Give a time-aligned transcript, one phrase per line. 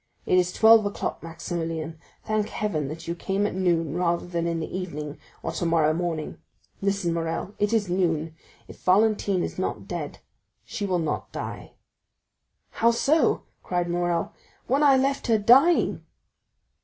[0.25, 4.59] It is twelve o'clock, Maximilian; thank heaven that you came at noon rather than in
[4.59, 6.39] the evening, or tomorrow morning.
[6.81, 8.33] Listen, Morrel—it is noon;
[8.67, 10.19] if Valentine is not now dead,
[10.65, 11.73] she will not die."
[12.71, 14.33] "How so?" cried Morrel,
[14.65, 16.03] "when I left her dying?"